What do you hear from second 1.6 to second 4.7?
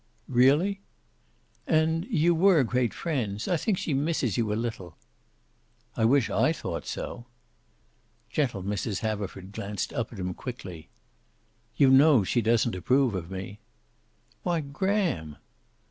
"And you were great friends. I think she misses you a